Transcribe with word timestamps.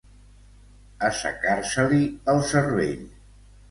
Assecar-se-li 1.11 2.03
el 2.37 2.45
cervell. 2.57 3.09